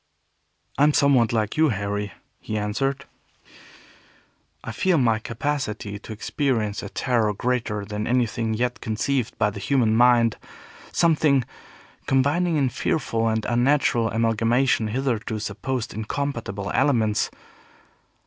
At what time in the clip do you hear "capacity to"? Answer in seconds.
5.19-6.11